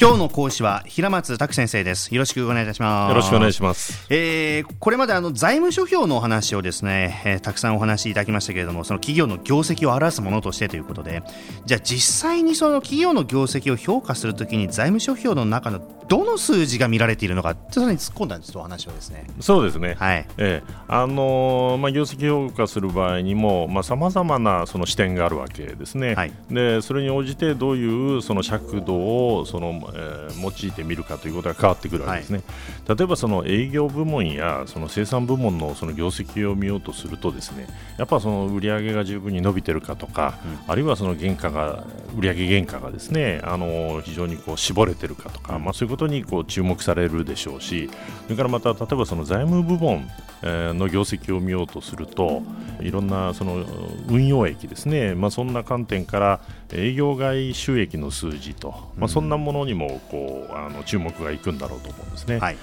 [0.00, 11.24] 今日の講師は平松卓先生ですよろしくお願いいたしますよろしくお願いしますえー、これまであの財務諸表のお話をですね、えー、たくさんお話しいただきましたけれどもその企業の業績を表すものとしてということで
[11.64, 19.26] じゃあ実際にその企業の業績を評価するときに財務諸表の中のどの数字が見られているのか、ちょっと突っ込んだんですお話をですね。
[19.40, 19.94] そうですね。
[19.98, 20.26] はい。
[20.38, 26.14] ええあのー、まあ業績評価する場合にも、まあ様々なその視点があるわけですね。
[26.14, 26.32] はい。
[26.50, 32.42] でそれに応じてどういうその尺度をその、えー、用いてみるかということが変わってくるわけですね。
[32.86, 41.84] はい、例えばその営業部門やその生産部門のその業績を見ようとするとですね、やっぱその売上が十分に伸びてるかとか、うん、あるいはその原価が
[42.16, 47.90] 売上原価がですね、あのー、非常にこう絞れてるかとか、うん、まあそういうことにこう注目されるでしょうし
[48.24, 50.08] それからまた例えばその財務部門
[50.42, 52.42] の業績を見ようとすると
[52.80, 53.64] いろんなその
[54.08, 56.40] 運用益ですね、まあ、そんな観点から
[56.72, 62.38] 営業外収益の数字と、まあ、そんなものにもこうあの注目がいくんだろうと思うんですね。
[62.38, 62.56] はい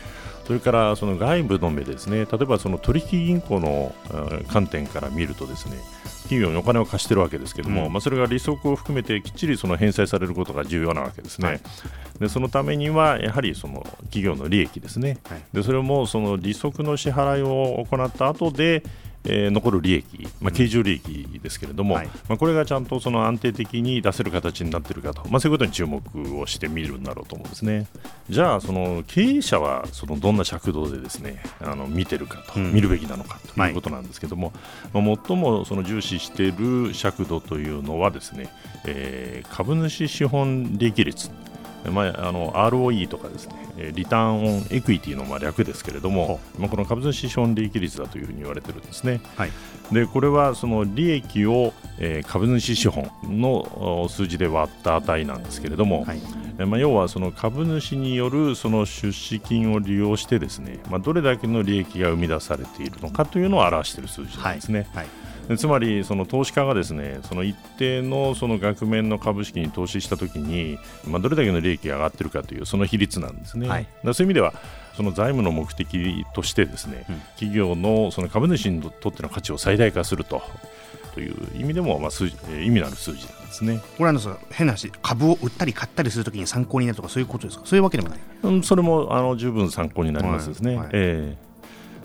[0.45, 3.93] それからその外部の目ですね、例えばその取引銀行の
[4.47, 5.77] 観点から見るとですね、
[6.25, 11.47] 企業にお金を貸してるわけですけども、うん、まあ、それが利息を含めてきっちりその返済されることが重要なわけですね。
[11.47, 11.61] はい、
[12.19, 18.83] でそのためにはやはりその企業の利益ですね、はい、でそれもその利息の支払いを行った後で
[19.25, 26.01] えー、残る利益、まあ、経常利益ですけれども、はい、まあ、これがちゃんとその安定的に出せる形になっているかと、まあ、そういうことに注目
[26.39, 27.87] をしてみるんだろうと思うんですね。
[28.29, 34.53] じゃあ、その経営者はそのどんな尺度でですねあの見てるかと、うん、見るべきなのかということなんですけども、
[34.93, 38.53] はい、まあ、最もその重視している尺度というのはですね、
[38.85, 41.29] えー、株主資本利益率
[41.91, 43.65] まあ、あの ROE とかですね。
[43.93, 49.21] リターンオンエクイティのまあ略ですけれども、まあ、この株主資本利益率だというふうに言われてるんですね。
[49.35, 49.51] はい、
[49.91, 64.87] でこれはその利益を、えー、株主資本の数字で割った値なんですけれども、はい、まあ、要はその株主によるその出資金を利用してですね、まあ、どれだけの利益が生み出されているのかというのを表している数字なんですね。
[64.93, 65.05] はい
[65.57, 73.67] つまりその投資家がですねその一定のその額面の株式に投資したときに、まあ、どれだけの利益が上がっているかというその比率なんですね。
[73.67, 74.53] はい、そういう意味では
[74.95, 80.41] その財務の目的としてですね、うん、企業のその株主にとっての価値を最大化すると。
[81.13, 82.33] という意味でも、まあ、数意
[82.69, 83.79] 味のある数字なんですね。
[83.97, 90.71] これは変な話、株を売ったり買ったりするときに参考になるとか、そういうことですか、そういうわけでもない、うん、それもあの十分参考になりますですね。
[90.71, 91.54] はいはい、えー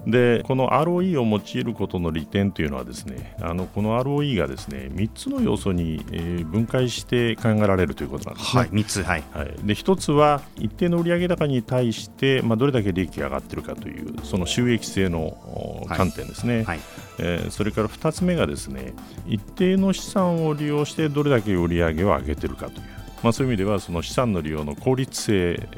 [0.06, 8.62] でこの ROE を用いることの利点というのはですねあのこの ROE がですね3つの要素に、えー、分解して考えられるということなんですね。
[8.62, 16.64] はい、3つ、はい、はい、で1つは一定の売上高に対して、まあ、どれだけ利益が上がっているかというその収益性の観点ですね、はい。
[16.64, 16.80] はい、
[17.18, 18.94] えー、それから2つ目がですね
[19.26, 22.80] 一定の資産を利用してどれだけ売上を上げているかという、
[23.22, 25.68] まあ、そういう意味ではその資産の利用の効率性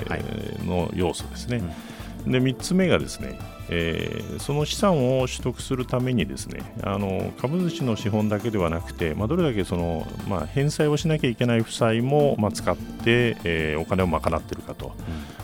[0.64, 1.56] の要素ですね。
[1.58, 1.72] うん、
[2.26, 3.38] で3つ目がですね
[3.74, 14.96] えー、その資産を取得するためにですねあの株主の資本だけではなくて、まあ、どれだけその、まあ、返済をしなきゃいけない負債も、まあ、使って、えー、お金を賄っているかと、うん、ま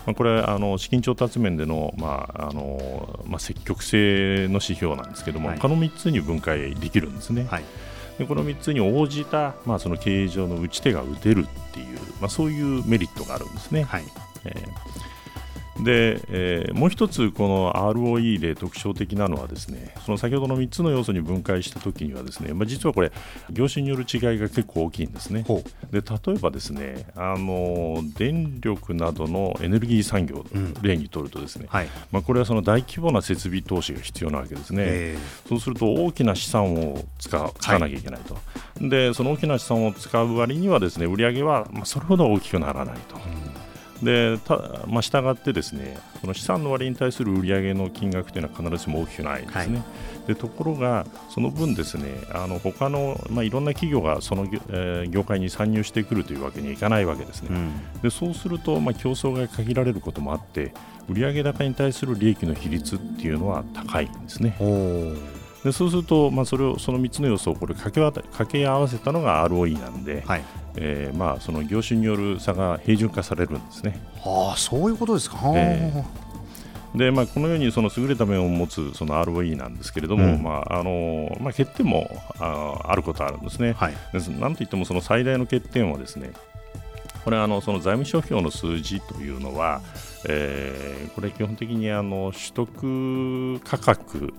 [0.07, 7.47] あ、これはあの資金調達面での,、まああのまあ、積極性の指標なんですけども、はい、この3つに分解できるんですね。
[7.49, 7.63] はい。
[8.19, 13.83] でこの3つに応じた、まあ、その経営上の打ち手が打てるっていう、まあ、そういうメリットがあるんですね。
[13.83, 14.03] はい。
[14.45, 15.09] えー
[15.83, 23.11] で、えー、もう一つこの ROE で特徴的なのはですねその先ほどの3つの要素に分解したときにはですね、まあ、実はこれ
[23.51, 25.45] 業種による違いが結構大きいんですね。
[25.91, 30.45] で例えばですねあの電力などのエネルギー産業
[30.81, 35.17] 例にとるとですね、うんはい、まあ、これはその大規模な設備投資が必要なわけですね。
[35.47, 37.29] そうすると大きな資産を使
[37.59, 38.41] 使わなきゃいけないと、は
[38.81, 43.15] い、でその大きな資産を使う割にはですね売上はまあそれほど大きくならないと。
[43.15, 43.48] うん
[44.03, 49.77] でたまあ、従ってですねこの資産の割に対する売上の金額というのは必ずしも大きくないんですね。
[49.77, 49.83] は
[50.25, 57.49] い、でところが、その分ですねあの他の、まあ、いろんな企業がその、えー、業界に参入してくるというわけにはいかないわけですね。
[57.51, 57.53] う
[57.97, 60.73] ん、でそうすると、まあ、競争が限られることもあって
[61.09, 64.55] 売上高に対する利益の比率っていうのは高いんですね。
[65.63, 70.43] でそうすると、まあ、それをその3つの要素をこれ掛け掛け合わせたのが ROE なんで、はい
[70.75, 73.99] えーまあ、その業種による差が平準化されるんですね。
[74.17, 75.37] はあ、そういうことですか。
[75.55, 83.73] えー、でまあ、このようにその優れた面を持つその ROE なんですけれども、うん、まああのまあ、欠点もああることあるんですね。
[83.73, 83.93] はい、
[84.39, 86.31] なんといってもその最大の欠点はですね
[87.23, 89.81] これあのその財務諸表の数字というのは、
[90.27, 94.33] えー、これ基本的にあの取得価格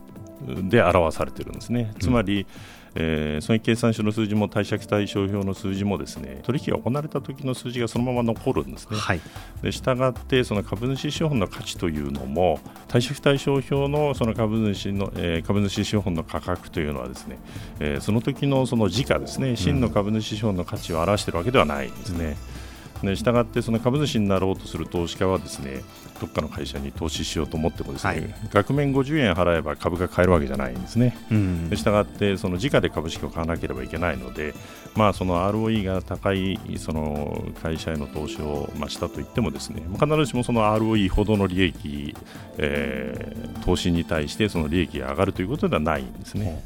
[0.47, 1.93] で表されているんですね。
[2.01, 2.47] つまり、
[2.95, 8.97] えー、損益計算書の数字も貸借対照表の数字もですね取引が行われた時の数字がそのまま残るんですね。
[8.97, 9.21] はい、
[9.63, 17.39] でしたがってその株主資本の価値というのも貸借対照表のその株主の、えー、株主資本の価格というのはですね、
[17.79, 22.37] えー、その時のその時価ですね真の株主資本の価値を表しているわけではないんですね。
[22.65, 22.70] うん
[23.03, 25.83] ね、したがってその株主になろうとする投資家はですね
[26.21, 31.17] どっかの会社に投資しようと思ってもですね、はい、額面50円払えば株が買えるわけじゃないんですね。
[31.31, 34.55] うん、したがってその時価で株式を買わなければいけないので、
[34.95, 42.15] まあ、その ROE が高いその会社への投資を、まあ、したといってもですね必ずしもその ROE ほどの利益、
[42.59, 46.63] えー、投資に対してその利益が上がるということではないんですね。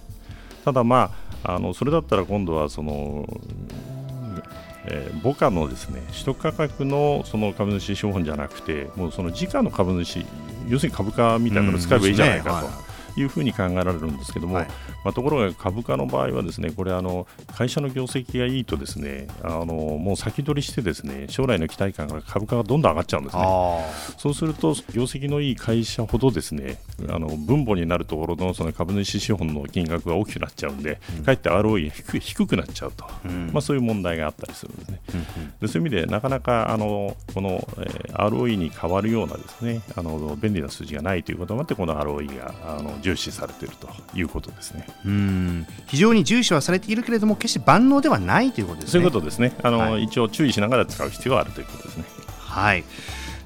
[0.64, 1.12] ただ、ま
[1.44, 3.28] あ、あのそれだったら今度はその
[4.86, 10.24] えー、母価のですね取得価格のその株主資本じゃなくてもうその時価の株主
[10.68, 12.83] 要するに株価みたいなのを使えばいいじゃないかと。
[13.16, 14.66] いうふうに考えられるんですけども、はい、
[15.04, 23.44] まあ、ところが株価の場合はですねこれあの会社の業績がいいとですねあのもう先取りしてですね将来の期待感から株価がどんどん上がっちゃうんですね。
[24.18, 26.78] そうすると業績のいい会社ほどですね
[27.08, 44.86] あの分母になるところのその株主資本の金額が大きくなっちゃうんで、うん、かえって ROE 低低くなっちゃうと、うん、まあ、そういう問題があったりするんですね、うんうん、でそういう意味でなかなかあのこの、えー、ROE に変わるようなですねあの便利な数字がないということもあってこの ROE があの重視されているということですね。
[45.04, 45.66] うん。
[45.86, 48.92] 非常に重視はされているけれども決して万能ではないということですね。
[48.92, 49.52] そういうことですね。
[49.62, 52.04] あの、はい、一応注意しながら使う必要があるということですね。
[52.38, 52.84] はい。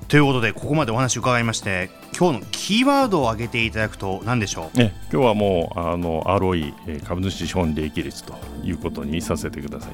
[0.06, 8.34] ということでここまでお話を伺いまして今日のキーワードを挙げていただくと何でしょう、ね、今日はもうあの ROE 株主資本利益率と
[8.64, 9.90] いうことにさせてください。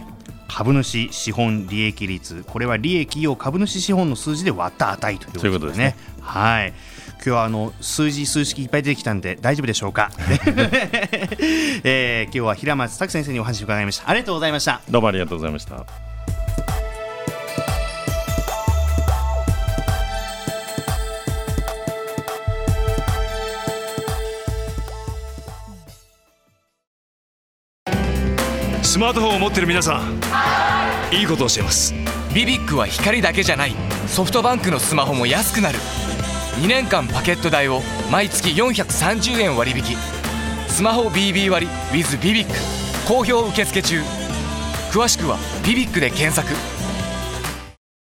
[0.47, 2.45] 株主資本利益率。
[2.47, 5.97] これは利益を株主資本の数字で割った値ということですね。
[5.99, 6.73] すねはい。
[7.17, 10.11] 今日はあの数字数式いっぱい出てきたんで大丈夫でしょうか、
[11.85, 14.11] えー、今日は平松卓先生にお話を伺いました。
[14.11, 14.83] ありがとうございました。
[14.91, 15.87] どうもありがとうございました。
[28.83, 30.21] スマートフォンを持ってる皆さん
[31.15, 31.95] いいことをしています。
[32.35, 33.75] ビビックは光だけじゃない。
[34.07, 35.79] ソフトバンクのスマホも安くなる
[36.57, 39.97] 2年間パケット代を毎月430円割引。
[40.69, 42.55] スマホ BB 割 with ビビック
[43.09, 44.01] 好評受付中。
[44.93, 45.37] 詳しくは
[45.67, 46.74] 「ビビック」で検索。